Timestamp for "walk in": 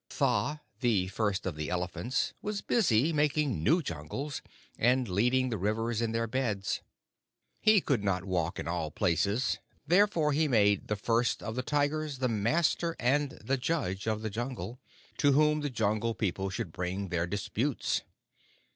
8.25-8.67